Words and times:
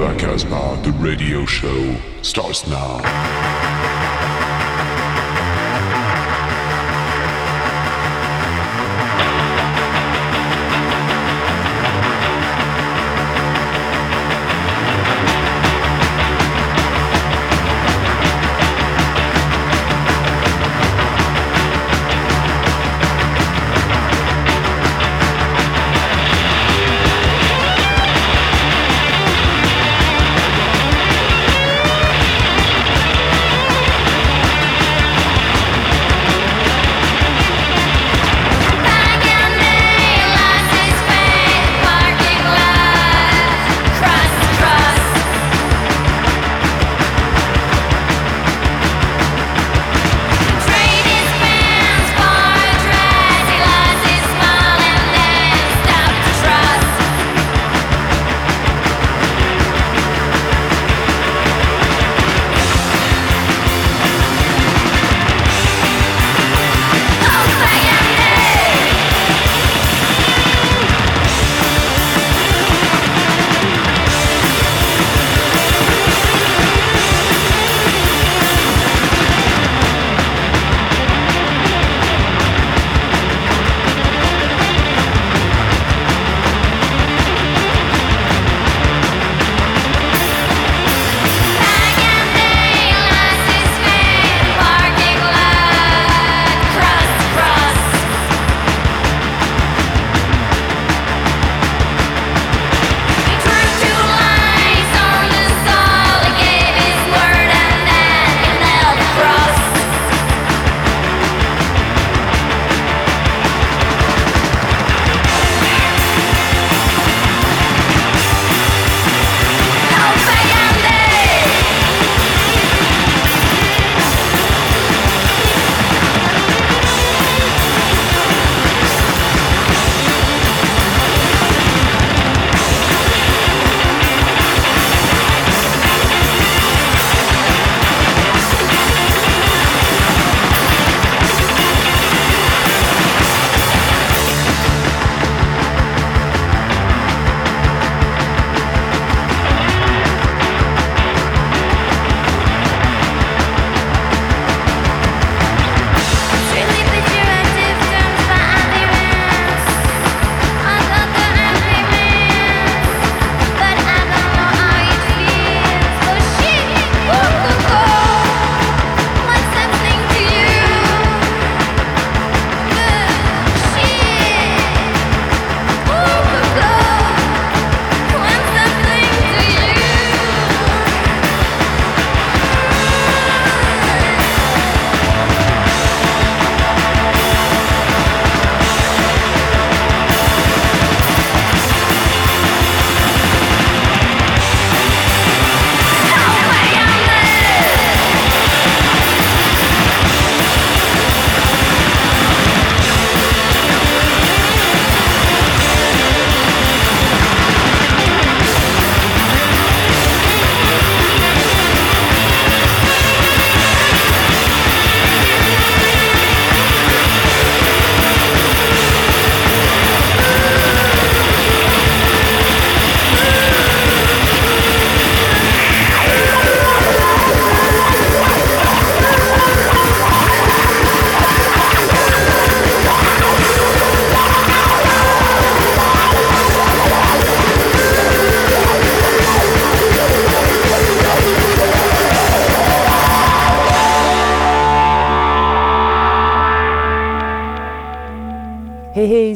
La 0.00 0.12
Casbah, 0.16 0.76
the 0.82 0.90
radio 0.98 1.46
show, 1.46 1.96
starts 2.20 2.66
now. 2.66 3.53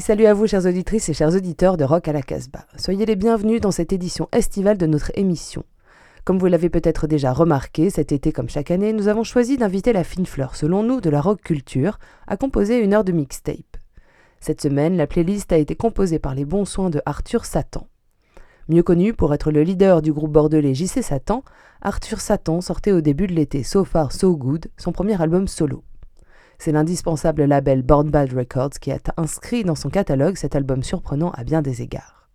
Salut 0.09 0.25
à 0.25 0.33
vous 0.33 0.47
chères 0.47 0.65
auditrices 0.65 1.11
et 1.11 1.13
chers 1.13 1.35
auditeurs 1.35 1.77
de 1.77 1.85
Rock 1.85 2.09
à 2.09 2.15
la 2.15 2.23
Casbah. 2.23 2.65
Soyez 2.79 3.05
les 3.05 3.15
bienvenus 3.15 3.61
dans 3.61 3.71
cette 3.71 3.93
édition 3.93 4.27
estivale 4.33 4.79
de 4.79 4.87
notre 4.87 5.13
émission. 5.17 5.65
Comme 6.25 6.39
vous 6.39 6.47
l'avez 6.47 6.71
peut-être 6.71 7.07
déjà 7.07 7.31
remarqué, 7.31 7.91
cet 7.91 8.11
été 8.11 8.33
comme 8.33 8.49
chaque 8.49 8.71
année, 8.71 8.95
nous 8.95 9.09
avons 9.09 9.23
choisi 9.23 9.59
d'inviter 9.59 9.93
la 9.93 10.05
fine 10.05 10.25
fleur, 10.25 10.57
selon 10.57 10.83
nous, 10.83 11.03
de 11.03 11.11
la 11.11 11.21
rock 11.21 11.43
culture, 11.43 11.99
à 12.27 12.39
composer 12.39 12.79
une 12.79 12.95
heure 12.95 13.05
de 13.05 13.13
mixtape. 13.13 13.77
Cette 14.41 14.63
semaine, 14.63 14.97
la 14.97 15.07
playlist 15.07 15.53
a 15.53 15.59
été 15.59 15.77
composée 15.77 16.19
par 16.19 16.35
les 16.35 16.47
bons 16.47 16.65
soins 16.65 16.89
de 16.89 17.03
Arthur 17.05 17.45
Satan. 17.45 17.87
Mieux 18.71 18.83
connu 18.83 19.13
pour 19.13 19.35
être 19.35 19.51
le 19.51 19.63
leader 19.63 20.01
du 20.01 20.15
groupe 20.15 20.33
bordelais 20.33 20.73
JC 20.73 21.03
Satan, 21.03 21.45
Arthur 21.83 22.23
Satan 22.23 22.63
sortait 22.63 22.93
au 22.93 23.03
début 23.03 23.27
de 23.27 23.35
l'été 23.35 23.63
So 23.63 23.85
Far 23.85 24.13
So 24.13 24.35
Good, 24.35 24.69
son 24.79 24.93
premier 24.93 25.21
album 25.21 25.47
solo. 25.49 25.85
C'est 26.59 26.73
l'indispensable 26.73 27.45
label 27.45 27.83
Born 27.83 28.11
Bad 28.11 28.33
Records 28.33 28.81
qui 28.81 28.91
a 28.91 28.99
inscrit 29.17 29.63
dans 29.63 29.77
son 29.77 29.91
catalogue 29.91 30.37
cet 30.37 30.57
album 30.57 30.83
surprenant 30.83 31.31
à 31.31 31.45
bien 31.45 31.63
des 31.63 31.83
égards. 31.83 32.29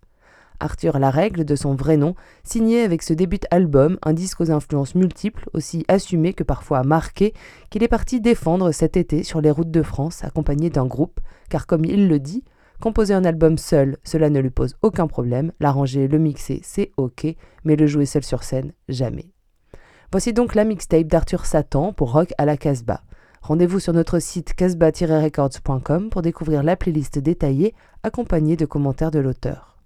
Arthur 0.61 0.97
Larègle, 0.97 1.43
de 1.43 1.55
son 1.57 1.75
vrai 1.75 1.97
nom, 1.97 2.15
signait 2.45 2.83
avec 2.83 3.03
ce 3.03 3.13
début 3.13 3.39
album 3.51 3.97
un 4.01 4.13
disque 4.13 4.39
aux 4.39 4.49
influences 4.49 4.95
multiples, 4.95 5.49
aussi 5.53 5.83
assumé 5.89 6.33
que 6.33 6.43
parfois 6.43 6.83
marqué, 6.83 7.33
qu'il 7.69 7.83
est 7.83 7.89
parti 7.89 8.21
défendre 8.21 8.71
cet 8.71 8.95
été 8.95 9.23
sur 9.23 9.41
les 9.41 9.51
routes 9.51 9.71
de 9.71 9.83
France 9.83 10.23
accompagné 10.23 10.69
d'un 10.69 10.85
groupe, 10.85 11.19
car 11.49 11.67
comme 11.67 11.83
il 11.83 12.07
le 12.07 12.19
dit, 12.19 12.45
Composer 12.83 13.13
un 13.13 13.23
album 13.23 13.57
seul, 13.57 13.97
cela 14.03 14.29
ne 14.29 14.39
lui 14.39 14.49
pose 14.49 14.75
aucun 14.81 15.07
problème. 15.07 15.53
L'arranger, 15.61 16.09
le 16.09 16.17
mixer, 16.17 16.59
c'est 16.63 16.91
ok, 16.97 17.27
mais 17.63 17.77
le 17.77 17.87
jouer 17.87 18.05
seul 18.05 18.23
sur 18.23 18.43
scène, 18.43 18.73
jamais. 18.89 19.31
Voici 20.11 20.33
donc 20.33 20.53
la 20.53 20.65
mixtape 20.65 21.07
d'Arthur 21.07 21.45
Satan 21.45 21.93
pour 21.93 22.11
Rock 22.11 22.33
à 22.37 22.45
la 22.45 22.57
Casbah. 22.57 23.01
Rendez-vous 23.43 23.81
sur 23.81 23.91
notre 23.91 24.19
site 24.19 24.53
casbah-records.com 24.53 26.09
pour 26.09 26.21
découvrir 26.21 26.63
la 26.63 26.77
playlist 26.77 27.19
détaillée 27.19 27.75
accompagnée 28.01 28.55
de 28.55 28.65
commentaires 28.65 29.11
de 29.11 29.19
l'auteur. 29.19 29.77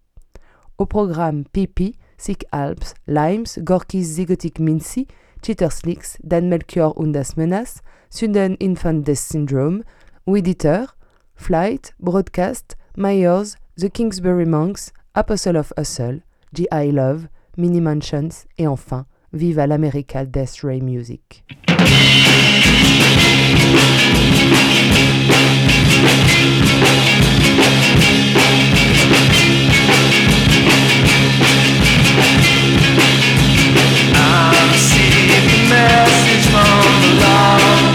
Au 0.77 0.85
programme 0.85 1.43
Pipi, 1.43 1.97
Sick 2.19 2.45
Alps, 2.51 2.93
Limes, 3.07 3.47
Gorky's 3.57 4.13
Zygotic 4.13 4.59
Mincy, 4.59 5.07
Cheater 5.43 5.71
Slicks, 5.71 6.19
Dan 6.23 6.49
Melchior 6.49 6.95
und 6.99 7.13
das 7.13 7.35
Menace, 7.35 7.81
Sudden 8.11 8.57
Infant 8.59 9.03
Death 9.03 9.17
Syndrome, 9.17 9.81
Weed 10.27 10.47
Eater, 10.47 10.93
Flight, 11.33 11.95
Broadcast, 11.99 12.75
Myers, 12.95 13.55
The 13.75 13.89
Kingsbury 13.89 14.45
Monks, 14.45 14.93
Apostle 15.15 15.57
of 15.57 15.73
Hustle, 15.75 16.21
G.I. 16.53 16.91
Love, 16.91 17.27
Mini 17.57 17.81
Mansions 17.81 18.45
et 18.59 18.67
enfin 18.67 19.07
Viva 19.33 19.65
l'America 19.65 20.25
Death 20.25 20.61
Ray 20.61 20.79
Music. 20.79 21.43
message 35.69 36.47
from 36.47 37.01
the 37.01 37.11
Lord. 37.21 37.86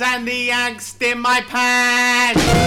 sandy 0.00 0.48
angst 0.48 1.02
in 1.02 1.20
my 1.20 1.42
pants. 1.42 2.59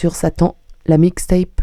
Arthur 0.00 0.14
Satan, 0.16 0.54
la 0.86 0.96
mixtape. 0.96 1.59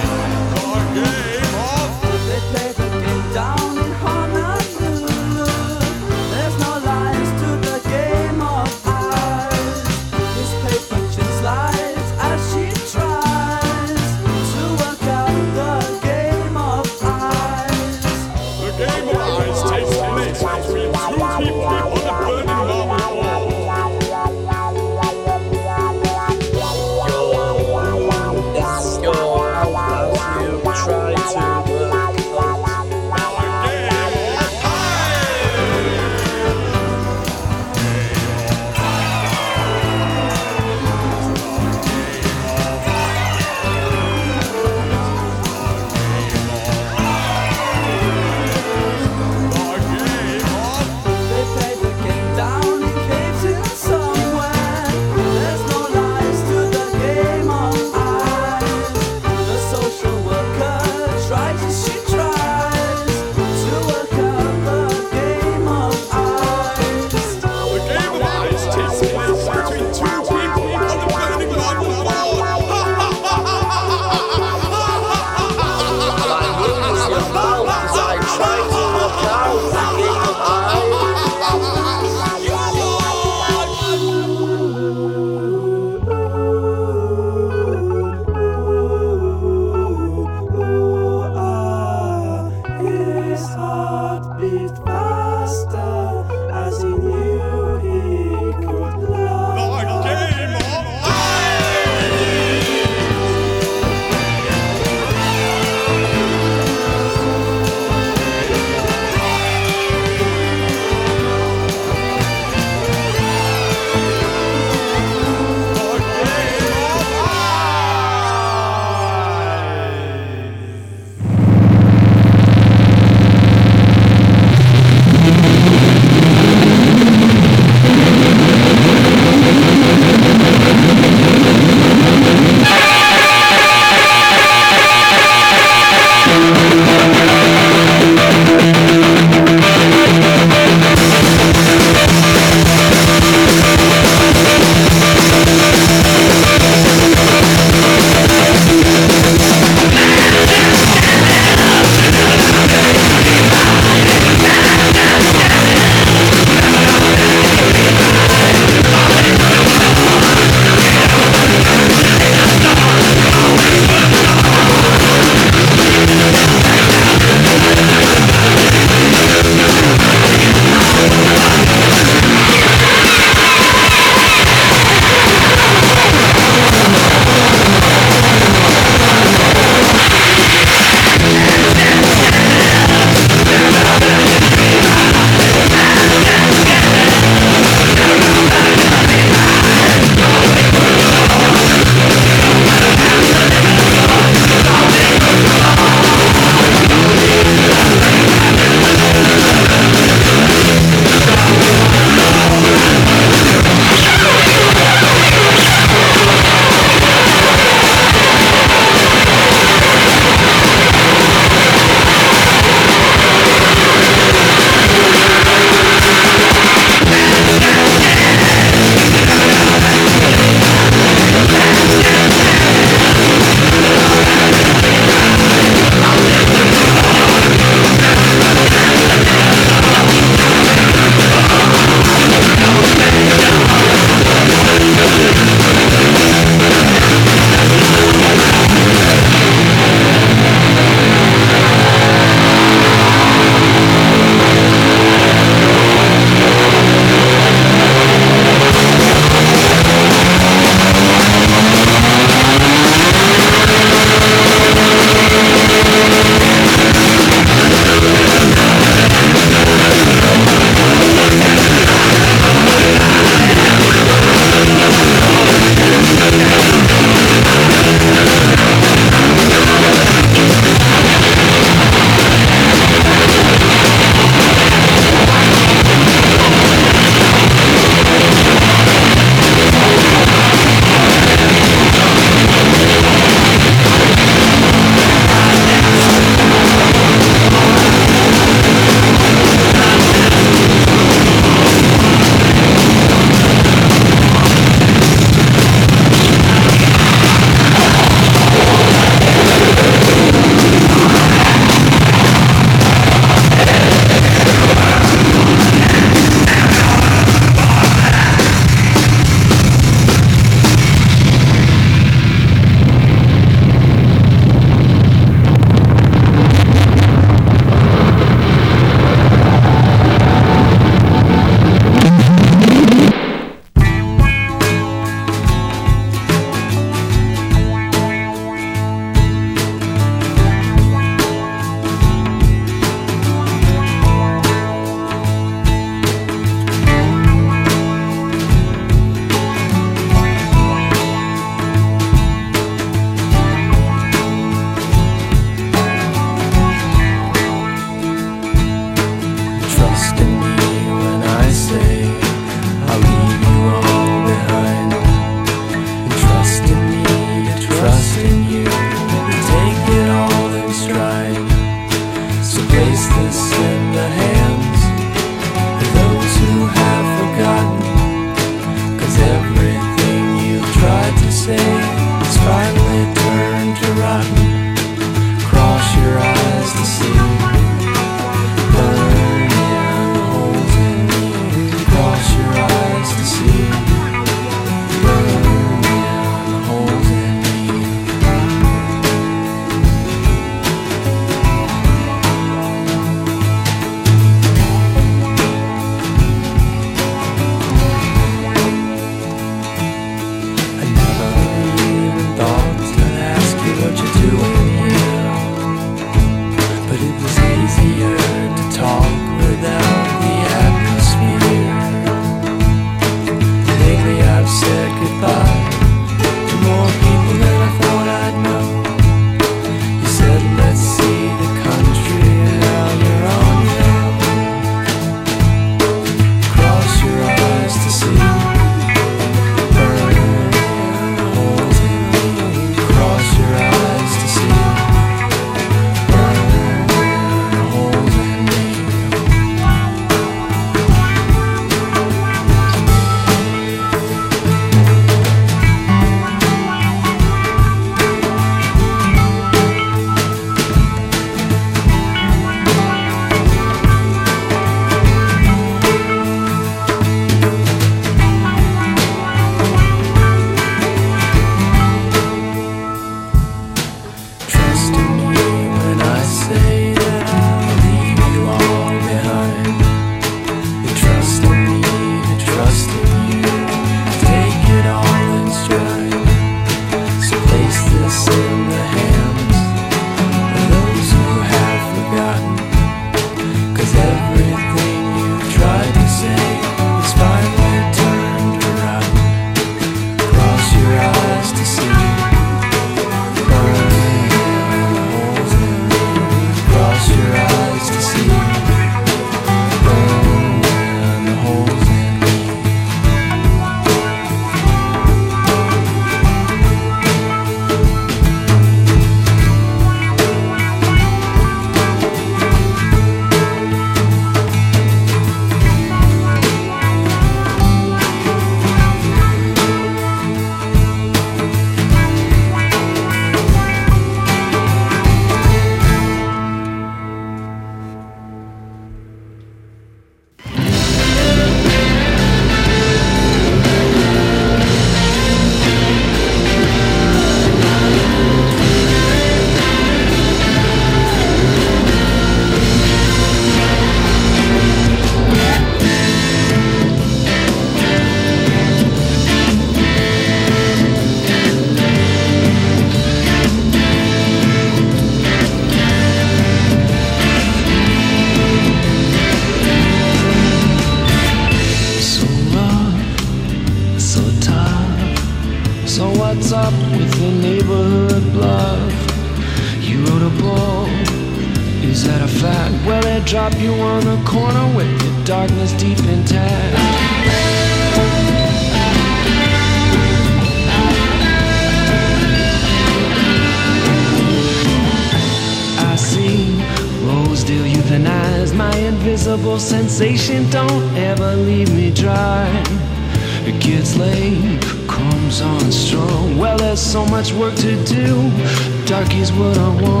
what 599.37 599.57
I 599.57 599.81
want. 599.81 600.00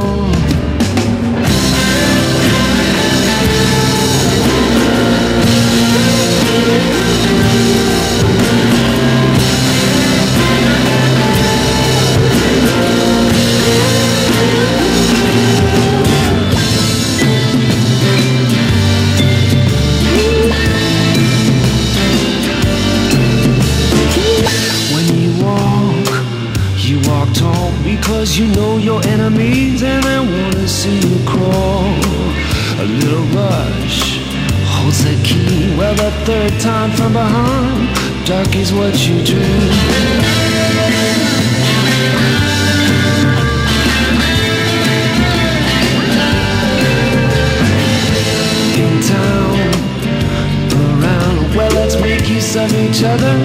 piece 52.41 52.55
of 52.55 52.73
each 52.73 53.03
other 53.03 53.35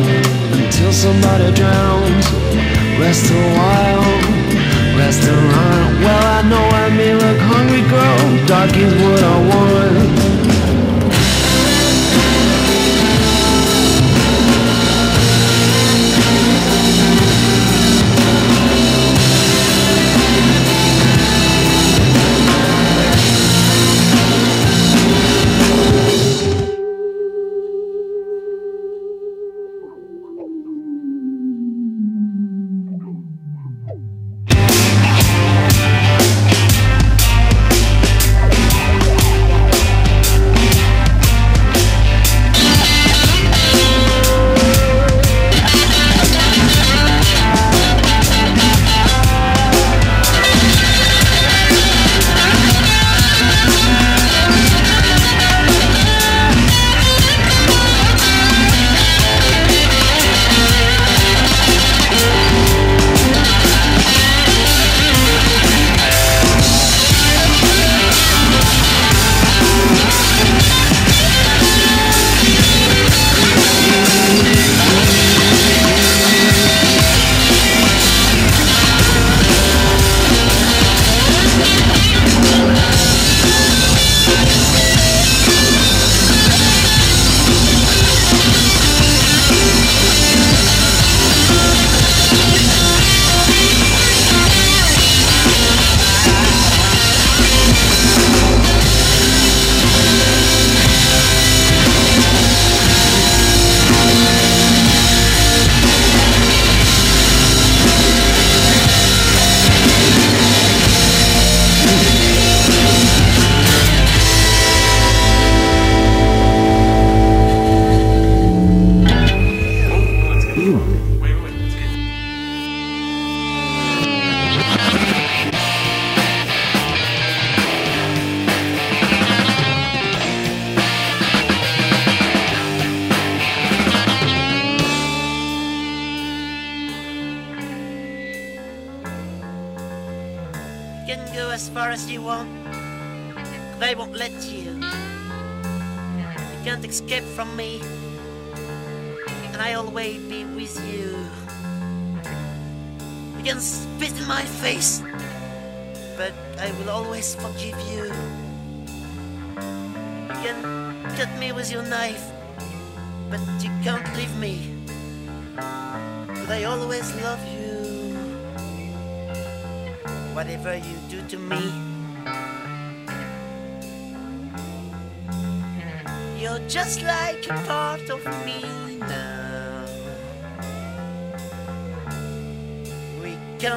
until 0.56 0.90
somebody 0.90 1.52
drowns. 1.52 2.24
Rest 2.98 3.30
a 3.30 3.42
while, 3.58 4.06
rest 4.96 5.22
around. 5.28 6.00
Well, 6.00 6.24
I 6.38 6.40
know 6.48 6.64
I 6.84 6.88
may 6.96 7.12
look 7.14 7.38
hungry, 7.52 7.82
girl. 7.90 8.46
Dark 8.46 8.74
is 8.74 8.94
what 9.02 9.22
I 9.22 9.36
want. 9.50 10.25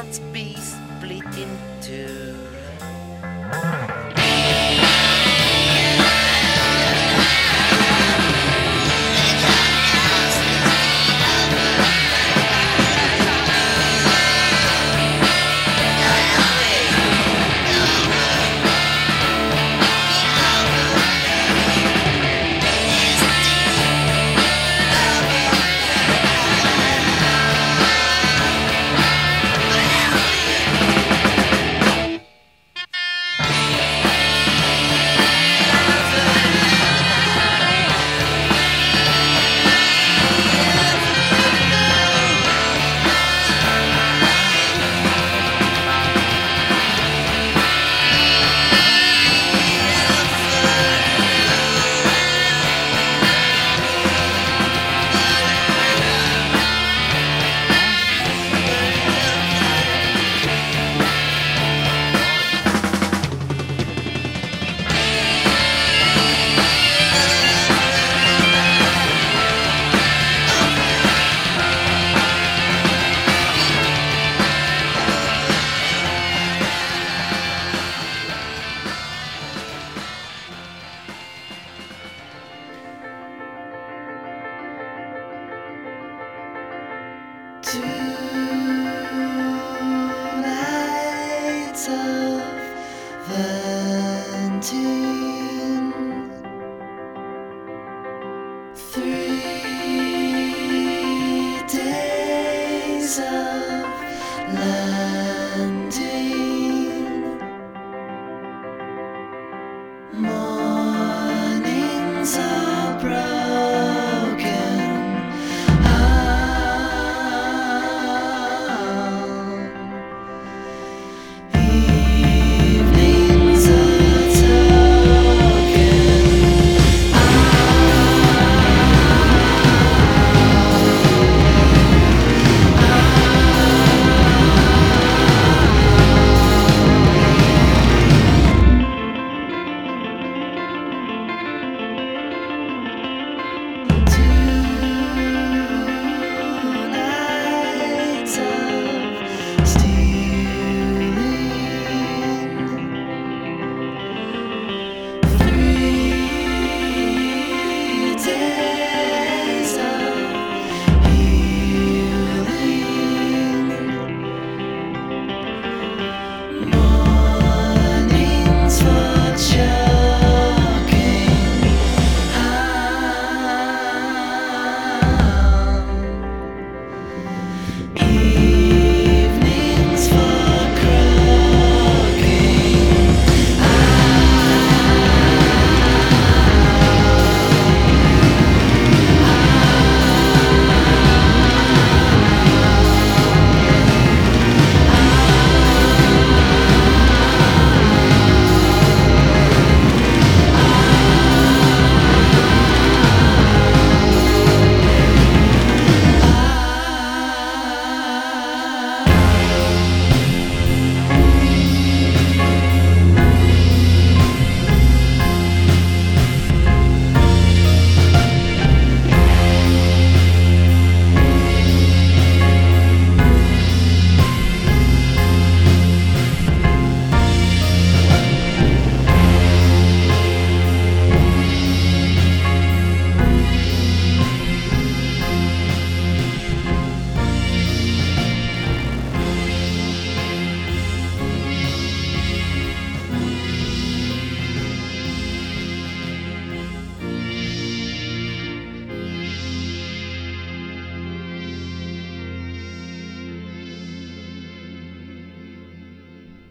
It's 0.10 0.18
beast. 0.34 0.79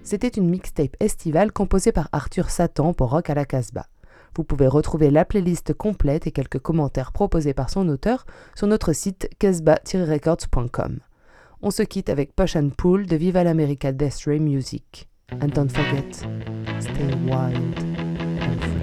C'était 0.09 0.29
une 0.29 0.49
mixtape 0.49 0.97
estivale 1.01 1.53
composée 1.53 1.93
par 1.93 2.09
Arthur 2.13 2.49
Satan 2.49 2.95
pour 2.95 3.11
Rock 3.11 3.29
à 3.29 3.35
la 3.35 3.45
Casbah. 3.45 3.89
Vous 4.35 4.43
pouvez 4.43 4.67
retrouver 4.67 5.11
la 5.11 5.27
playlist 5.27 5.75
complète 5.75 6.27
et 6.27 6.31
quelques 6.31 6.61
commentaires 6.61 7.13
proposés 7.13 7.53
par 7.53 7.69
son 7.69 7.87
auteur 7.91 8.25
sur 8.55 8.67
notre 8.69 8.95
site 8.95 9.29
casbah-records.com. 9.39 11.01
On 11.61 11.71
se 11.71 11.83
quitte 11.83 12.09
avec 12.09 12.35
Push 12.35 12.57
and 12.57 12.71
Pull 12.79 13.05
de 13.05 13.17
Viva 13.17 13.45
l'America 13.45 13.93
Death 13.93 14.25
Ray 14.25 14.41
Music. 14.41 15.11
And 15.43 15.49
don't 15.49 15.69
forget, 15.69 16.15
stay 16.81 17.15
wild 17.27 17.79
and 18.41 18.59
free. 18.63 18.78